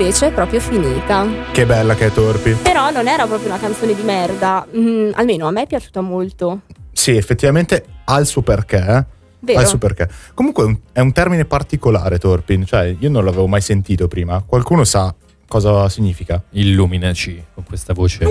invece 0.00 0.28
è 0.28 0.32
proprio 0.32 0.60
finita. 0.60 1.26
Che 1.52 1.66
bella 1.66 1.94
che 1.94 2.06
è 2.06 2.10
Torpi. 2.12 2.52
Però 2.62 2.90
non 2.90 3.06
era 3.06 3.26
proprio 3.26 3.48
una 3.48 3.58
canzone 3.58 3.94
di 3.94 4.00
merda, 4.02 4.66
mm, 4.74 5.10
almeno 5.12 5.46
a 5.46 5.50
me 5.50 5.64
è 5.64 5.66
piaciuta 5.66 6.00
molto. 6.00 6.62
Sì, 6.90 7.14
effettivamente 7.16 7.84
ha 8.04 8.18
il 8.18 8.24
suo 8.24 8.40
perché. 8.40 8.78
eh. 8.78 9.04
Vero? 9.40 9.58
Ha 9.58 9.62
il 9.62 9.68
suo 9.68 9.76
perché. 9.76 10.08
Comunque 10.32 10.80
è 10.92 11.00
un, 11.00 11.12
termine 11.12 11.44
particolare, 11.44 12.18
Torpin. 12.18 12.64
Cioè, 12.64 12.96
io 12.98 13.10
non 13.10 13.26
l'avevo 13.26 13.46
mai 13.46 13.60
sentito 13.60 14.08
prima. 14.08 14.42
Qualcuno 14.44 14.84
sa 14.84 15.14
cosa 15.46 15.86
significa? 15.90 16.42
Illuminaci 16.50 17.44
con 17.52 17.64
questa 17.64 17.92
voce. 17.92 18.24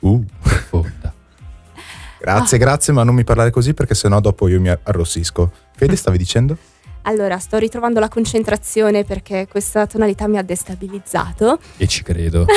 Uh. 0.00 0.24
profonda. 0.42 1.12
Grazie, 2.20 2.56
Ah. 2.58 2.60
grazie, 2.60 2.92
ma 2.92 3.02
non 3.02 3.14
mi 3.14 3.24
parlare 3.24 3.50
così 3.50 3.72
perché 3.72 3.94
sennò 3.94 4.20
dopo 4.20 4.46
io 4.48 4.60
mi 4.60 4.68
arrossisco. 4.68 5.50
Fede, 5.74 5.96
stavi 5.96 6.18
dicendo? 6.18 6.56
Allora, 7.06 7.38
sto 7.38 7.58
ritrovando 7.58 8.00
la 8.00 8.08
concentrazione 8.08 9.04
perché 9.04 9.46
questa 9.48 9.86
tonalità 9.86 10.26
mi 10.26 10.38
ha 10.38 10.42
destabilizzato. 10.42 11.58
E 11.76 11.86
ci 11.86 12.02
credo. 12.02 12.46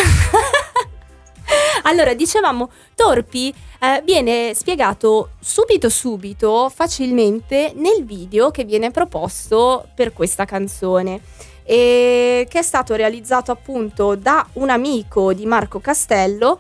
Allora, 1.84 2.14
dicevamo, 2.14 2.70
Torpi 2.96 3.54
eh, 3.80 4.02
viene 4.04 4.54
spiegato 4.54 5.30
subito 5.40 5.88
subito, 5.88 6.70
facilmente, 6.74 7.72
nel 7.76 8.04
video 8.04 8.52
che 8.52 8.66
viene 8.66 8.92
proposto 8.92 9.88
per 9.96 10.12
questa 10.12 10.44
canzone. 10.44 11.22
E 11.64 12.46
che 12.50 12.60
è 12.60 12.62
stato 12.62 12.96
realizzato 12.96 13.52
appunto 13.52 14.16
da 14.16 14.46
un 14.54 14.70
amico 14.70 15.34
di 15.34 15.46
Marco 15.46 15.80
Castello 15.80 16.60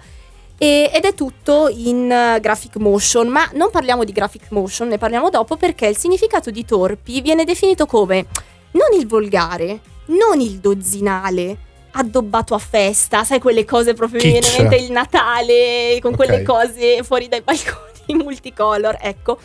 e- 0.58 0.90
ed 0.94 1.06
è 1.06 1.14
tutto 1.14 1.68
in 1.70 2.12
eh, 2.12 2.40
graphic 2.40 2.78
motion, 2.78 3.28
ma 3.28 3.48
non 3.54 3.70
parliamo 3.72 4.04
di 4.04 4.12
graphic 4.12 4.48
motion, 4.50 4.88
ne 4.88 4.98
parliamo 4.98 5.30
dopo 5.30 5.56
perché 5.56 5.88
il 5.88 5.98
significato 5.98 6.50
di 6.52 6.66
torpi 6.66 7.22
viene 7.22 7.44
definito 7.44 7.86
come 7.86 8.26
non 8.72 9.00
il 9.00 9.08
volgare, 9.08 9.80
non 10.08 10.40
il 10.40 10.60
dozzinale, 10.60 11.58
addobbato 11.91 12.54
a 12.54 12.60
festa, 12.60 13.24
sai 13.24 13.40
quelle 13.40 13.66
cose 13.66 13.94
proprio 13.94 14.22
mi 14.22 14.30
viene 14.32 14.46
in 14.48 14.52
Kitsch. 14.54 14.62
mente 14.70 14.76
il 14.86 14.91
Natale 14.91 15.98
con 16.02 16.12
Ok. 16.12 16.18
quelle 16.18 16.44
cose 16.44 17.02
fuori 17.04 17.27
dai 17.27 17.42
balconi 17.42 18.16
multicolor, 18.24 18.98
ecco, 19.02 19.40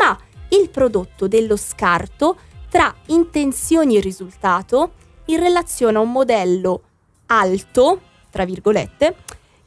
ma 0.00 0.18
il 0.50 0.70
prodotto 0.70 1.28
dello 1.28 1.56
scarto 1.56 2.36
tra 2.70 2.94
intenzioni 3.06 3.96
e 3.96 4.00
risultato 4.00 4.92
in 5.26 5.38
relazione 5.40 5.98
a 5.98 6.00
un 6.00 6.10
modello 6.12 6.82
alto, 7.26 8.00
tra 8.30 8.44
virgolette, 8.46 9.14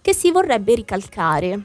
che 0.02 0.14
si 0.14 0.32
vorrebbe 0.32 0.76
ricalcare. 0.76 1.60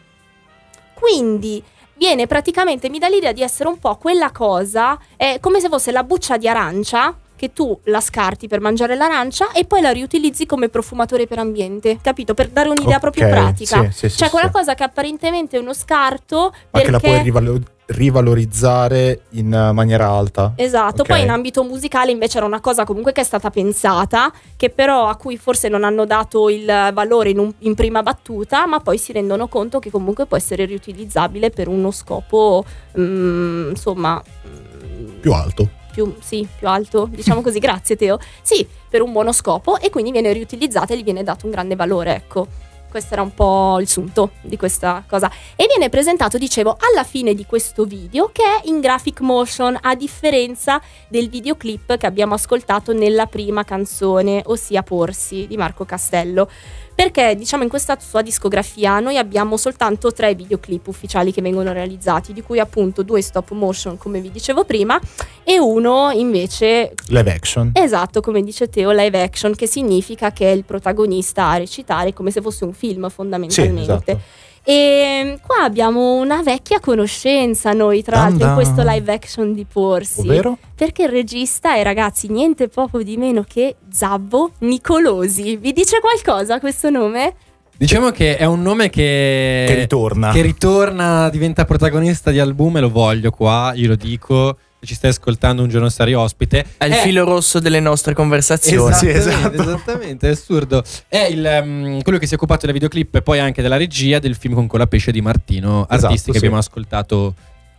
Quindi 0.94 1.62
viene 1.94 2.26
praticamente, 2.26 2.88
mi 2.88 2.98
dà 2.98 3.08
l'idea 3.08 3.32
di 3.32 3.42
essere 3.42 3.68
un 3.68 3.78
po' 3.78 3.96
quella 3.96 4.30
cosa, 4.30 4.98
è 5.16 5.38
come 5.40 5.60
se 5.60 5.68
fosse 5.68 5.90
la 5.92 6.04
buccia 6.04 6.36
di 6.36 6.48
arancia 6.48 7.16
che 7.36 7.52
tu 7.52 7.78
la 7.84 8.00
scarti 8.00 8.48
per 8.48 8.60
mangiare 8.60 8.94
l'arancia 8.96 9.52
e 9.52 9.66
poi 9.66 9.82
la 9.82 9.90
riutilizzi 9.90 10.46
come 10.46 10.70
profumatore 10.70 11.26
per 11.26 11.38
ambiente, 11.38 11.98
capito? 12.00 12.32
Per 12.32 12.48
dare 12.48 12.70
un'idea 12.70 12.94
Ok, 12.96 13.00
proprio 13.00 13.28
pratica. 13.28 13.82
sì, 13.84 13.90
sì, 13.92 14.08
sì, 14.08 14.16
cioè 14.16 14.30
quella 14.30 14.46
sì. 14.46 14.52
cosa 14.52 14.74
che 14.74 14.84
apparentemente 14.84 15.58
è 15.58 15.60
uno 15.60 15.74
scarto 15.74 16.54
Ma 16.70 16.80
che 16.80 16.90
la 16.90 16.98
puoi 16.98 17.10
perché 17.12 17.24
rivalo- 17.24 17.60
rivalorizzare 17.86 19.22
in 19.30 19.52
eh, 19.52 19.72
maniera 19.72 20.08
alta. 20.08 20.52
Esatto, 20.56 21.02
Ok. 21.02 21.08
poi 21.08 21.22
in 21.22 21.30
ambito 21.30 21.62
musicale 21.62 22.10
invece 22.10 22.38
era 22.38 22.46
una 22.46 22.60
cosa 22.60 22.84
comunque 22.84 23.12
che 23.12 23.20
è 23.20 23.24
stata 23.24 23.50
pensata, 23.50 24.32
che 24.56 24.70
però 24.70 25.06
a 25.08 25.16
cui 25.16 25.36
forse 25.36 25.68
non 25.68 25.84
hanno 25.84 26.04
dato 26.04 26.48
il 26.48 26.64
valore 26.92 27.30
in, 27.30 27.38
un- 27.38 27.52
in 27.60 27.74
prima 27.74 28.02
battuta, 28.02 28.66
ma 28.66 28.80
poi 28.80 28.98
si 28.98 29.12
rendono 29.12 29.46
conto 29.48 29.78
che 29.78 29.90
comunque 29.90 30.26
può 30.26 30.36
essere 30.36 30.64
riutilizzabile 30.64 31.50
per 31.50 31.68
uno 31.68 31.90
scopo, 31.90 32.64
mm, 32.98 33.70
insomma, 33.70 34.22
mm, 34.48 35.20
Più 35.20 35.32
alto. 35.32 35.68
più, 35.92 36.14
sì, 36.20 36.46
più 36.58 36.68
alto, 36.68 37.08
diciamo 37.10 37.40
così, 37.40 37.58
grazie 37.60 37.96
Teo. 37.96 38.18
Sì, 38.42 38.66
per 38.88 39.02
un 39.02 39.12
buono 39.12 39.32
scopo 39.32 39.78
e 39.78 39.90
quindi 39.90 40.10
viene 40.10 40.32
riutilizzata 40.32 40.92
e 40.92 40.98
gli 40.98 41.04
viene 41.04 41.22
dato 41.22 41.46
un 41.46 41.52
grande 41.52 41.76
valore, 41.76 42.14
ecco. 42.14 42.46
Questo 42.88 43.14
era 43.14 43.22
un 43.22 43.34
po' 43.34 43.78
il 43.80 43.88
sunto 43.88 44.30
di 44.40 44.56
questa 44.56 45.04
cosa. 45.06 45.30
E 45.54 45.66
viene 45.68 45.88
presentato, 45.88 46.38
dicevo, 46.38 46.76
alla 46.92 47.04
fine 47.04 47.34
di 47.34 47.44
questo 47.44 47.84
video 47.84 48.30
che 48.32 48.42
è 48.42 48.68
in 48.68 48.80
graphic 48.80 49.20
motion, 49.20 49.78
a 49.80 49.94
differenza 49.94 50.80
del 51.08 51.28
videoclip 51.28 51.96
che 51.96 52.06
abbiamo 52.06 52.34
ascoltato 52.34 52.92
nella 52.92 53.26
prima 53.26 53.64
canzone, 53.64 54.42
ossia 54.46 54.82
Porsi 54.82 55.46
di 55.46 55.56
Marco 55.56 55.84
Castello. 55.84 56.48
Perché, 56.96 57.34
diciamo, 57.36 57.62
in 57.62 57.68
questa 57.68 57.98
sua 58.00 58.22
discografia 58.22 59.00
noi 59.00 59.18
abbiamo 59.18 59.58
soltanto 59.58 60.14
tre 60.14 60.34
videoclip 60.34 60.86
ufficiali 60.86 61.30
che 61.30 61.42
vengono 61.42 61.72
realizzati, 61.72 62.32
di 62.32 62.40
cui 62.40 62.58
appunto 62.58 63.02
due 63.02 63.20
stop 63.20 63.50
motion, 63.50 63.98
come 63.98 64.18
vi 64.18 64.30
dicevo 64.30 64.64
prima, 64.64 64.98
e 65.44 65.58
uno 65.58 66.10
invece 66.10 66.94
Live 67.08 67.30
action. 67.30 67.70
Esatto, 67.74 68.22
come 68.22 68.40
dice 68.40 68.70
Teo, 68.70 68.92
live 68.92 69.22
action, 69.22 69.54
che 69.54 69.66
significa 69.66 70.32
che 70.32 70.50
è 70.50 70.54
il 70.54 70.64
protagonista 70.64 71.48
a 71.48 71.58
recitare 71.58 72.14
come 72.14 72.30
se 72.30 72.40
fosse 72.40 72.64
un 72.64 72.72
film 72.76 73.06
Sì, 73.08 73.14
fondamentalmente. 73.14 73.80
esatto. 73.82 74.20
E 74.68 75.38
qua 75.46 75.62
abbiamo 75.62 76.14
una 76.16 76.42
vecchia 76.42 76.80
conoscenza 76.80 77.70
noi, 77.72 78.02
tra 78.02 78.16
l'altro, 78.16 78.48
in 78.48 78.54
questo 78.54 78.82
live 78.84 79.12
action 79.12 79.54
di 79.54 79.64
Porsi. 79.64 80.22
Ovvero? 80.22 80.58
Perché 80.74 81.04
il 81.04 81.08
regista 81.10 81.76
è, 81.76 81.84
ragazzi, 81.84 82.26
niente 82.28 82.66
poco 82.66 83.00
di 83.04 83.16
meno 83.16 83.44
che 83.46 83.76
Zabbo 83.92 84.50
Nicolosi. 84.60 85.56
Vi 85.56 85.72
dice 85.72 86.00
qualcosa 86.00 86.58
questo 86.58 86.90
nome? 86.90 87.34
Diciamo 87.76 88.10
che 88.10 88.36
è 88.38 88.44
un 88.44 88.62
nome 88.62 88.88
che, 88.90 89.64
Che 89.68 89.74
ritorna. 89.74 90.32
che 90.32 90.40
ritorna, 90.40 91.28
diventa 91.28 91.64
protagonista 91.64 92.32
di 92.32 92.40
album 92.40 92.78
e 92.78 92.80
lo 92.80 92.90
voglio 92.90 93.30
qua, 93.30 93.72
io 93.74 93.86
lo 93.88 93.96
dico. 93.96 94.56
Ci 94.86 94.94
stai 94.94 95.10
ascoltando 95.10 95.62
un 95.62 95.68
giorno 95.68 95.88
sarai 95.88 96.14
ospite. 96.14 96.64
È 96.78 96.84
il 96.86 96.92
Eh, 96.92 96.96
filo 96.96 97.24
rosso 97.24 97.58
delle 97.58 97.80
nostre 97.80 98.14
conversazioni. 98.14 98.94
Sì, 98.94 99.08
Esattamente, 99.08 99.18
esatto. 99.18 99.62
esattamente, 99.62 100.28
è 100.28 100.30
assurdo. 100.30 100.82
È 101.08 101.18
il, 101.18 101.60
um, 101.62 102.02
quello 102.02 102.18
che 102.18 102.26
si 102.26 102.32
è 102.32 102.36
occupato 102.36 102.60
della 102.62 102.72
videoclip 102.72 103.16
e 103.16 103.22
poi 103.22 103.38
anche 103.40 103.60
della 103.62 103.76
regia 103.76 104.18
del 104.18 104.36
film 104.36 104.54
con 104.54 104.66
Colapesce 104.66 105.10
di 105.10 105.20
Martino, 105.20 105.86
Esatto, 105.88 106.06
artisti 106.06 106.26
che 106.30 106.38
sì. 106.38 106.44
abbiamo 106.44 106.58
ascoltato 106.58 107.34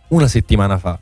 una 0.08 0.28
settimana 0.28 0.78
fa. 0.78 0.98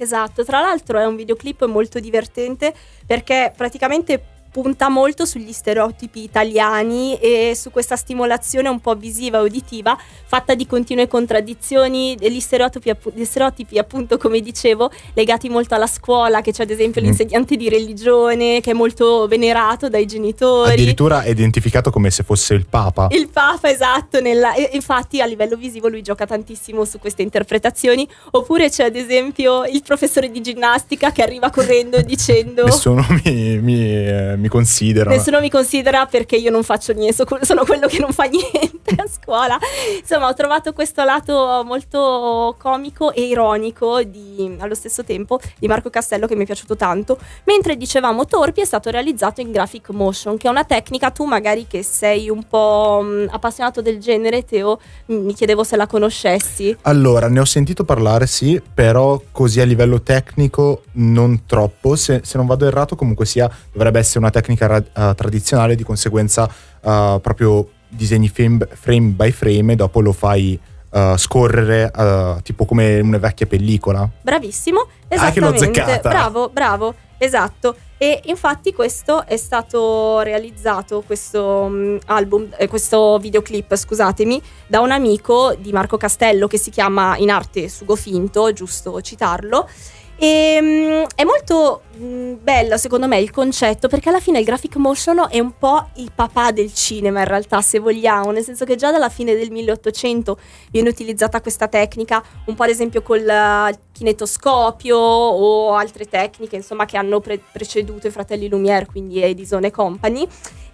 Esatto, 0.00 0.44
tra 0.44 0.60
l'altro 0.60 0.98
è 1.00 1.04
un 1.06 1.16
videoclip 1.16 1.64
molto 1.66 1.98
divertente 1.98 2.72
perché 3.04 3.52
praticamente 3.56 4.22
punta 4.60 4.88
molto 4.88 5.24
sugli 5.24 5.52
stereotipi 5.52 6.22
italiani 6.22 7.16
e 7.20 7.52
su 7.54 7.70
questa 7.70 7.94
stimolazione 7.94 8.68
un 8.68 8.80
po' 8.80 8.94
visiva 8.94 9.38
e 9.38 9.42
uditiva 9.42 9.96
fatta 10.26 10.54
di 10.54 10.66
continue 10.66 11.06
contraddizioni, 11.06 12.16
degli 12.18 12.40
stereotipi, 12.40 12.90
appu- 12.90 13.12
gli 13.14 13.24
stereotipi 13.24 13.78
appunto 13.78 14.18
come 14.18 14.40
dicevo 14.40 14.90
legati 15.14 15.48
molto 15.48 15.74
alla 15.74 15.86
scuola, 15.86 16.40
che 16.40 16.52
c'è 16.52 16.64
ad 16.64 16.70
esempio 16.70 17.00
Mm. 17.00 17.04
l'insegnante 17.04 17.56
di 17.56 17.68
religione 17.68 18.60
che 18.60 18.72
è 18.72 18.74
molto 18.74 19.26
venerato 19.28 19.88
dai 19.88 20.06
genitori. 20.06 20.72
Addirittura 20.72 21.22
è 21.22 21.30
identificato 21.30 21.90
come 21.90 22.10
se 22.10 22.22
fosse 22.24 22.54
il 22.54 22.66
Papa. 22.66 23.06
Il 23.12 23.28
Papa, 23.28 23.70
esatto, 23.70 24.20
nella- 24.20 24.54
e- 24.54 24.70
infatti 24.72 25.20
a 25.20 25.26
livello 25.26 25.56
visivo 25.56 25.88
lui 25.88 26.02
gioca 26.02 26.26
tantissimo 26.26 26.84
su 26.84 26.98
queste 26.98 27.22
interpretazioni, 27.22 28.06
oppure 28.32 28.68
c'è 28.68 28.84
ad 28.84 28.96
esempio 28.96 29.64
il 29.64 29.82
professore 29.82 30.30
di 30.30 30.40
ginnastica 30.40 31.12
che 31.12 31.22
arriva 31.22 31.50
correndo 31.50 32.00
dicendo 32.02 32.64
Nessuno 32.64 33.06
mi, 33.24 33.58
mi, 33.58 33.82
eh, 33.84 34.34
mi 34.48 34.54
considera. 34.54 35.10
Nessuno 35.10 35.40
mi 35.40 35.50
considera 35.50 36.06
perché 36.06 36.36
io 36.36 36.50
non 36.50 36.62
faccio 36.64 36.92
niente, 36.94 37.14
so- 37.14 37.38
sono 37.42 37.64
quello 37.64 37.86
che 37.86 37.98
non 37.98 38.12
fa 38.12 38.24
niente 38.28 38.94
a 38.96 39.04
scuola. 39.06 39.58
Insomma, 40.00 40.28
ho 40.28 40.34
trovato 40.34 40.72
questo 40.72 41.04
lato 41.04 41.62
molto 41.64 42.56
comico 42.58 43.12
e 43.12 43.22
ironico 43.22 44.02
di- 44.02 44.56
allo 44.58 44.74
stesso 44.74 45.04
tempo 45.04 45.38
di 45.58 45.68
Marco 45.68 45.90
Castello 45.90 46.26
che 46.26 46.34
mi 46.34 46.42
è 46.42 46.46
piaciuto 46.46 46.76
tanto. 46.76 47.18
Mentre 47.44 47.76
dicevamo 47.76 48.24
Torpi 48.24 48.62
è 48.62 48.64
stato 48.64 48.90
realizzato 48.90 49.40
in 49.40 49.52
graphic 49.52 49.90
motion, 49.90 50.36
che 50.36 50.48
è 50.48 50.50
una 50.50 50.64
tecnica, 50.64 51.10
tu 51.10 51.24
magari 51.24 51.66
che 51.66 51.82
sei 51.82 52.30
un 52.30 52.44
po' 52.48 53.00
mh, 53.02 53.28
appassionato 53.30 53.82
del 53.82 53.98
genere, 53.98 54.44
Teo, 54.44 54.80
mi 55.06 55.34
chiedevo 55.34 55.62
se 55.62 55.76
la 55.76 55.86
conoscessi. 55.86 56.76
Allora, 56.82 57.28
ne 57.28 57.40
ho 57.40 57.44
sentito 57.44 57.84
parlare, 57.84 58.26
sì, 58.26 58.60
però 58.74 59.20
così 59.30 59.60
a 59.60 59.64
livello 59.64 60.00
tecnico 60.00 60.82
non 60.92 61.44
troppo. 61.46 61.96
Se, 61.96 62.20
se 62.24 62.36
non 62.38 62.46
vado 62.46 62.66
errato, 62.66 62.96
comunque 62.96 63.26
sia, 63.26 63.50
dovrebbe 63.72 63.98
essere 63.98 64.20
una 64.20 64.27
tecnica 64.30 64.66
ra- 64.66 64.76
eh, 65.10 65.14
tradizionale, 65.14 65.74
di 65.74 65.82
conseguenza 65.84 66.48
eh, 66.48 67.18
proprio 67.22 67.68
disegni 67.88 68.28
frame, 68.28 68.66
frame 68.72 69.08
by 69.10 69.30
frame 69.30 69.72
e 69.72 69.76
dopo 69.76 70.00
lo 70.00 70.12
fai 70.12 70.58
eh, 70.90 71.14
scorrere 71.16 71.90
eh, 71.94 72.36
tipo 72.42 72.64
come 72.64 73.00
una 73.00 73.18
vecchia 73.18 73.46
pellicola. 73.46 74.08
Bravissimo, 74.22 74.86
Ah, 75.10 75.30
che 75.30 75.40
l'ho 75.40 75.48
azzeccata. 75.48 76.08
Bravo, 76.08 76.48
bravo, 76.50 76.94
esatto. 77.18 77.76
E 77.98 78.22
infatti 78.26 78.72
questo 78.72 79.26
è 79.26 79.36
stato 79.36 80.20
realizzato, 80.20 81.02
questo 81.04 81.66
mm, 81.68 81.96
album, 82.06 82.48
eh, 82.56 82.68
questo 82.68 83.18
videoclip, 83.18 83.74
scusatemi, 83.74 84.40
da 84.68 84.78
un 84.80 84.92
amico 84.92 85.54
di 85.58 85.72
Marco 85.72 85.96
Castello 85.96 86.46
che 86.46 86.58
si 86.58 86.70
chiama 86.70 87.16
in 87.16 87.28
arte 87.30 87.68
Sugo 87.68 87.96
Finto, 87.96 88.52
giusto 88.52 89.00
citarlo. 89.00 89.66
E, 90.20 90.58
mm, 90.60 91.04
è 91.14 91.22
molto 91.22 91.82
mm, 91.96 92.34
bello 92.42 92.76
secondo 92.76 93.06
me 93.06 93.20
il 93.20 93.30
concetto 93.30 93.86
perché 93.86 94.08
alla 94.08 94.18
fine 94.18 94.40
il 94.40 94.44
graphic 94.44 94.74
motion 94.74 95.28
è 95.30 95.38
un 95.38 95.56
po' 95.56 95.90
il 95.94 96.10
papà 96.12 96.50
del 96.50 96.74
cinema 96.74 97.20
in 97.20 97.26
realtà 97.26 97.60
se 97.60 97.78
vogliamo, 97.78 98.32
nel 98.32 98.42
senso 98.42 98.64
che 98.64 98.74
già 98.74 98.90
dalla 98.90 99.10
fine 99.10 99.36
del 99.36 99.52
1800 99.52 100.36
viene 100.72 100.88
utilizzata 100.88 101.40
questa 101.40 101.68
tecnica, 101.68 102.20
un 102.46 102.56
po' 102.56 102.64
ad 102.64 102.70
esempio 102.70 103.00
col 103.00 103.28
eh, 103.28 103.78
kinetoscopio 103.92 104.98
o 104.98 105.74
altre 105.74 106.06
tecniche 106.06 106.56
insomma 106.56 106.84
che 106.84 106.96
hanno 106.96 107.20
pre- 107.20 107.40
preceduto 107.88 108.06
i 108.06 108.10
fratelli 108.10 108.48
Lumière, 108.48 108.86
quindi 108.86 109.22
Edison 109.22 109.64
e 109.64 109.70
Company. 109.70 110.26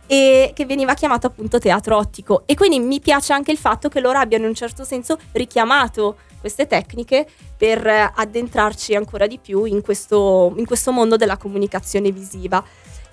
e 0.07 0.51
che 0.55 0.67
veniva 0.67 0.93
chiamato 0.93 1.29
appunto 1.29 1.59
teatro 1.59 1.97
ottico 1.97 2.43
e 2.45 2.55
quindi 2.55 2.79
mi 2.79 3.01
piace 3.01 3.33
anche 3.33 3.51
il 3.51 3.57
fatto 3.57 3.89
che 3.89 4.01
loro 4.01 4.19
abbiano 4.19 4.45
in 4.45 4.51
un 4.51 4.55
certo 4.55 4.85
senso 4.85 5.17
richiamato 5.33 6.19
queste 6.41 6.67
tecniche 6.67 7.27
per 7.57 7.87
addentrarci 8.15 8.95
ancora 8.95 9.27
di 9.27 9.39
più 9.39 9.65
in 9.65 9.81
questo, 9.81 10.53
in 10.59 10.67
questo 10.67 10.93
mondo 10.93 11.17
della 11.17 11.39
comunicazione 11.39 12.11
visiva. 12.11 12.63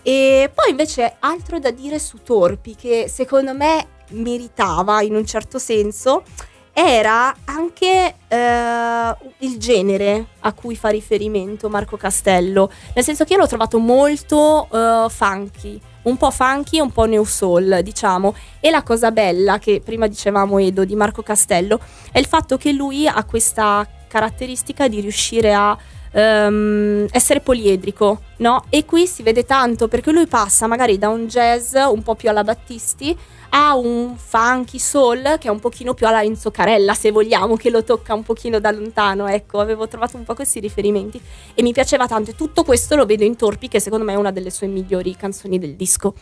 E 0.01 0.51
poi 0.53 0.71
invece 0.71 1.15
altro 1.19 1.59
da 1.59 1.71
dire 1.71 1.97
su 1.97 2.17
Torpi 2.23 2.75
che 2.75 3.07
secondo 3.07 3.53
me 3.53 3.87
meritava 4.09 5.01
in 5.01 5.15
un 5.15 5.25
certo 5.25 5.59
senso 5.59 6.23
era 6.73 7.35
anche 7.45 8.15
eh, 8.27 9.15
il 9.39 9.57
genere 9.57 10.27
a 10.39 10.53
cui 10.53 10.75
fa 10.75 10.89
riferimento 10.89 11.69
Marco 11.69 11.97
Castello, 11.97 12.71
nel 12.93 13.03
senso 13.03 13.23
che 13.23 13.33
io 13.33 13.39
l'ho 13.39 13.47
trovato 13.47 13.77
molto 13.79 14.67
eh, 14.71 15.07
funky, 15.09 15.79
un 16.03 16.17
po' 16.17 16.31
funky 16.31 16.77
e 16.77 16.81
un 16.81 16.91
po' 16.91 17.05
new 17.05 17.23
soul, 17.23 17.81
diciamo. 17.83 18.33
E 18.59 18.69
la 18.69 18.83
cosa 18.83 19.11
bella 19.11 19.59
che 19.59 19.81
prima 19.83 20.07
dicevamo 20.07 20.59
Edo 20.59 20.85
di 20.85 20.95
Marco 20.95 21.21
Castello 21.21 21.79
è 22.11 22.19
il 22.19 22.25
fatto 22.25 22.57
che 22.57 22.71
lui 22.71 23.07
ha 23.07 23.23
questa 23.25 23.87
caratteristica 24.07 24.87
di 24.87 24.99
riuscire 24.99 25.53
a 25.53 25.77
um, 26.11 27.07
essere 27.11 27.41
poliedrico, 27.41 28.21
no? 28.37 28.65
E 28.69 28.85
qui 28.85 29.07
si 29.07 29.23
vede 29.23 29.45
tanto 29.45 29.87
perché 29.87 30.11
lui 30.11 30.27
passa 30.27 30.67
magari 30.67 30.97
da 30.97 31.09
un 31.09 31.27
jazz 31.27 31.75
un 31.75 32.01
po' 32.03 32.15
più 32.15 32.29
alla 32.29 32.43
Battisti 32.43 33.17
a 33.53 33.75
un 33.75 34.15
funky 34.15 34.79
soul 34.79 35.37
che 35.37 35.47
è 35.47 35.51
un 35.51 35.59
pochino 35.59 35.93
più 35.93 36.07
alla 36.07 36.23
Enzo 36.23 36.51
Carella, 36.51 36.93
se 36.93 37.11
vogliamo, 37.11 37.57
che 37.57 37.69
lo 37.69 37.83
tocca 37.83 38.13
un 38.13 38.23
pochino 38.23 38.59
da 38.59 38.71
lontano, 38.71 39.27
ecco, 39.27 39.59
avevo 39.59 39.87
trovato 39.87 40.15
un 40.17 40.23
po' 40.23 40.35
questi 40.35 40.59
riferimenti 40.59 41.19
e 41.53 41.61
mi 41.61 41.73
piaceva 41.73 42.07
tanto 42.07 42.31
e 42.31 42.35
tutto 42.35 42.63
questo 42.63 42.95
lo 42.95 43.05
vedo 43.05 43.23
in 43.23 43.35
Torpi 43.35 43.67
che 43.67 43.79
secondo 43.79 44.05
me 44.05 44.13
è 44.13 44.15
una 44.15 44.31
delle 44.31 44.51
sue 44.51 44.67
migliori 44.67 45.15
canzoni 45.15 45.59
del 45.59 45.75
disco. 45.75 46.13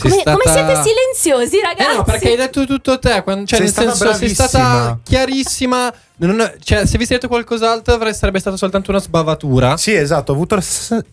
Come, 0.00 0.14
stata... 0.14 0.32
come, 0.32 0.42
siete 0.44 0.82
silenziosi, 0.82 1.60
ragazzi? 1.60 1.90
Eh 1.90 1.96
no, 1.96 2.02
perché 2.02 2.28
hai 2.30 2.36
detto 2.36 2.64
tutto 2.64 2.98
te. 2.98 3.22
Quando, 3.22 3.44
cioè, 3.44 3.58
sei 3.58 3.66
nel 3.66 3.74
stata 3.74 3.88
senso, 3.90 4.04
bravissima. 4.04 4.48
sei 4.48 4.60
stata 4.60 4.98
chiarissima. 5.02 5.94
Non, 6.16 6.52
cioè, 6.60 6.86
se 6.86 6.96
avessi 6.96 7.12
detto 7.12 7.28
qualcos'altro, 7.28 7.94
avrei, 7.94 8.14
sarebbe 8.14 8.38
stata 8.38 8.56
soltanto 8.56 8.90
una 8.90 9.00
sbavatura. 9.00 9.76
Sì, 9.76 9.92
esatto, 9.92 10.32
ho 10.32 10.34
avuto 10.34 10.54
la, 10.54 10.62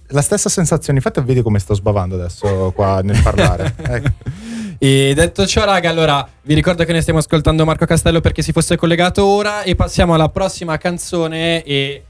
la 0.07 0.21
stessa 0.21 0.47
sensazione. 0.47 0.99
Infatti, 0.99 1.21
vedi 1.21 1.41
come 1.41 1.59
sto 1.59 1.73
sbavando 1.73 2.15
adesso 2.15 2.71
qua 2.73 3.01
nel 3.01 3.21
parlare. 3.21 3.75
ecco. 3.77 4.09
E 4.81 5.11
detto 5.13 5.45
ciò, 5.45 5.65
raga, 5.65 5.89
allora 5.89 6.25
vi 6.43 6.53
ricordo 6.53 6.85
che 6.85 6.93
ne 6.93 7.01
stiamo 7.01 7.19
ascoltando 7.19 7.65
Marco 7.65 7.85
Castello 7.85 8.21
perché 8.21 8.41
si 8.41 8.53
fosse 8.53 8.77
collegato 8.77 9.25
ora. 9.25 9.63
E 9.63 9.75
passiamo 9.75 10.13
alla 10.13 10.29
prossima 10.29 10.77
canzone. 10.77 11.63
E 11.63 12.03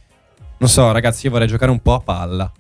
non 0.58 0.70
so, 0.70 0.92
ragazzi, 0.92 1.26
io 1.26 1.32
vorrei 1.32 1.48
giocare 1.48 1.72
un 1.72 1.80
po' 1.80 1.96
a 1.96 2.00
palla. 2.00 2.52